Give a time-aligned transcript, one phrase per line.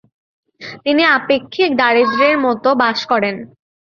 [0.83, 3.35] তিনি আপেক্ষিক দারিদ্র্যের মধ্যে বাস করেন।